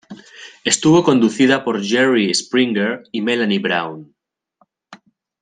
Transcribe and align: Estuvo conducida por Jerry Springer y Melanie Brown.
Estuvo 0.63 1.03
conducida 1.03 1.63
por 1.63 1.83
Jerry 1.85 2.33
Springer 2.33 3.03
y 3.11 3.21
Melanie 3.21 3.59
Brown. 3.59 4.15